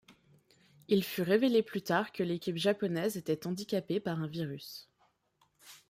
Il 0.87 1.03
fut 1.03 1.21
révélé 1.21 1.61
plus 1.61 1.83
tard 1.83 2.11
que 2.11 2.23
l'équipe 2.23 2.55
japonaise 2.57 3.17
était 3.17 3.45
handicapée 3.45 3.99
par 3.99 4.19
un 4.19 4.25
virus. 4.25 4.89